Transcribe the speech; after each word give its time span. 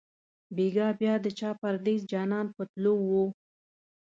بیګا 0.55 0.87
بیا 0.99 1.13
د 1.23 1.27
چا 1.39 1.49
پردېس 1.59 2.01
جانان 2.11 2.47
په 2.55 2.63
تلو 2.71 2.93
وو 3.09 3.25